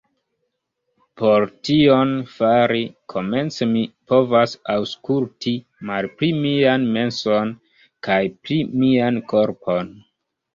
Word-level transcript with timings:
Por 1.21 1.43
tion 1.67 2.13
fari, 2.37 2.79
komence 3.13 3.67
mi 3.73 3.83
povas 4.13 4.55
aŭskulti 4.77 5.53
malpli 5.91 6.31
mian 6.39 6.89
menson 6.97 7.53
kaj 8.09 8.19
pli 8.49 8.59
mian 8.85 9.21
korpon. 9.35 9.95